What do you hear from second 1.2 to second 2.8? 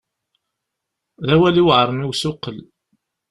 D awal iweɛren i usuqel.